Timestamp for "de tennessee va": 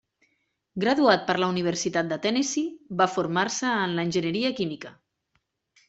2.15-3.09